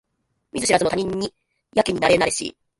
[0.51, 1.31] 見ず知らずの他人に
[1.75, 2.57] やけになれなれしい